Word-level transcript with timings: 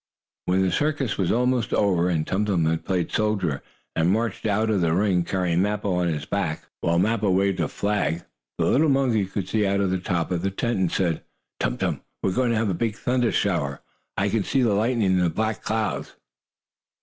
When 0.45 0.63
the 0.63 0.71
circus 0.71 1.19
was 1.19 1.31
almost 1.31 1.75
over, 1.75 2.09
and 2.09 2.25
Tum 2.25 2.45
Tum 2.45 2.65
had 2.65 2.85
played 2.85 3.11
soldier, 3.11 3.61
and 3.95 4.09
marched 4.09 4.47
out 4.47 4.71
of 4.71 4.81
the 4.81 4.95
ring 4.95 5.23
carrying 5.23 5.61
Mappo 5.61 5.93
on 5.93 6.07
his 6.07 6.25
back, 6.25 6.65
while 6.79 6.97
Mappo 6.97 7.29
waved 7.29 7.59
a 7.59 7.67
flag, 7.67 8.23
the 8.57 8.65
little 8.65 8.89
monkey, 8.89 9.25
who 9.25 9.29
could 9.29 9.47
see 9.47 9.67
out 9.67 9.79
of 9.79 9.91
the 9.91 9.99
top 9.99 10.31
of 10.31 10.41
the 10.41 10.49
tent 10.49 10.91
said: 10.91 11.21
"Tum 11.59 11.77
Tum, 11.77 12.01
we 12.23 12.31
are 12.31 12.35
going 12.35 12.49
to 12.49 12.57
have 12.57 12.69
a 12.69 12.73
big 12.73 12.95
thunder 12.95 13.31
shower. 13.31 13.81
I 14.17 14.29
can 14.29 14.43
see 14.43 14.63
the 14.63 14.73
lightning 14.73 15.11
and 15.11 15.21
the 15.21 15.29
black 15.29 15.61
clouds." 15.61 16.13